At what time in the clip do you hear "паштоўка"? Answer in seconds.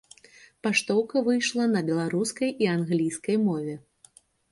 0.67-1.21